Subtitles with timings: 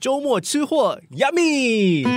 [0.00, 2.08] 周末吃货，Yummy！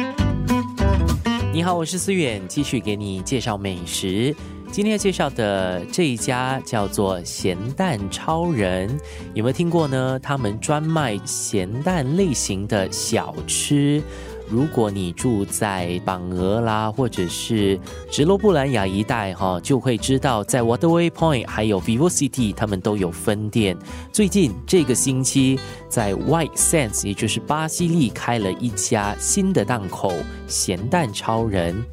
[1.51, 4.33] 你好，我是思远，继续给你介绍美食。
[4.71, 8.89] 今天介绍的这一家叫做咸蛋超人，
[9.33, 10.17] 有没有听过呢？
[10.23, 14.01] 他们专卖咸蛋类型的小吃。
[14.49, 17.79] 如果你住在榜鹅啦，或者是
[18.11, 23.77] 直罗布兰雅一带哈，就会知道在 Waterway Point 还有 Vivo City，他们都有分店。
[24.11, 25.59] 最近这个星期
[25.89, 30.13] 在 White Sands，也就是巴西利开了一家新的档口——
[30.47, 31.83] 咸蛋超人。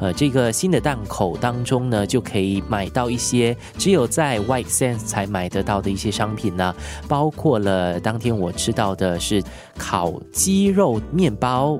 [0.00, 6.74] 呃，这个新的档口当中呢，就可以买到一些只有在 White Sands 才买得到的一些商品呢，
[7.06, 9.42] 包括了当天我吃到的是
[9.76, 11.78] 烤鸡肉面包，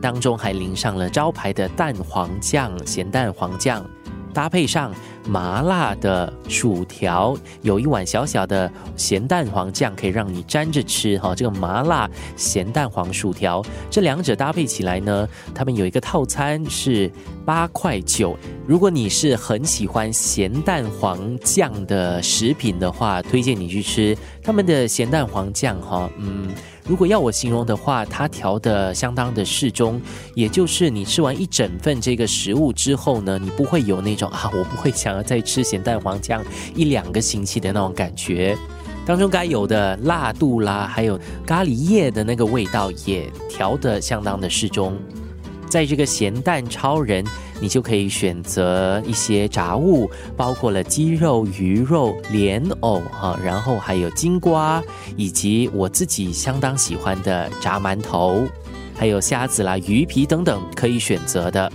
[0.00, 3.84] 当中还淋上了招牌的蛋黄酱，咸蛋黄酱。
[4.32, 4.94] 搭配上
[5.26, 11.34] 麻辣的薯条，有一碗小小的咸蛋黄酱可以让你沾着吃哈。
[11.34, 17.10] 这个麻辣咸蛋黄薯条，这两者搭配起来呢，他们有一个套餐是
[17.44, 18.36] 八块九。
[18.66, 26.10] 如果你是很喜欢咸蛋黄酱的食品的话，推荐你去吃他们的咸蛋黄酱哈。
[26.18, 26.48] 嗯。
[26.86, 30.00] 如果要我形容的话，它调的相当的适中，
[30.34, 36.42] 也就是你吃完一整份这个食物之后呢，你不会有那种啊，我不会想要再吃咸蛋黄酱
[36.74, 38.56] 一两个星期的那种感觉。
[39.06, 44.96] 当中该有的辣度啦，还有咖喱叶的那个味道也调的相当的适中。
[45.68, 47.24] 在这个咸蛋超人，
[47.60, 54.82] 你就可以选择一些炸物，包括了鸡肉、鱼肉、莲藕哈，然后还有金瓜，
[55.16, 58.46] 以及我自己相当喜欢的炸馒头，
[58.96, 61.72] 还有虾子啦、鱼皮等等可以选择的。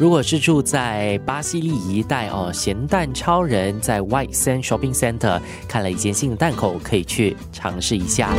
[0.00, 8.30] 如果是住在巴西利一带哦，咸蛋超人在 White Sand Shopping Center 看了一间新的档口，可以去尝试一下。